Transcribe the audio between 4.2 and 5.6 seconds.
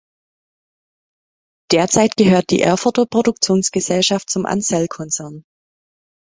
zum Ansell-Konzern.